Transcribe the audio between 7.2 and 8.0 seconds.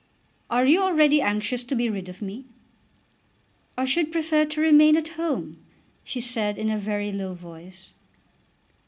voice.